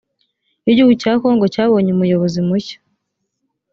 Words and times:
igihugu 0.69 0.93
cya 1.01 1.13
kongo 1.21 1.45
cyabonye 1.53 1.89
umuyobozi 1.93 2.39
mu 2.47 2.55
shya 2.65 2.77